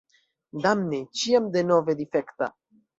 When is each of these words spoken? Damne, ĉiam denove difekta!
Damne, 0.63 1.01
ĉiam 1.21 1.53
denove 1.59 1.99
difekta! 2.05 2.55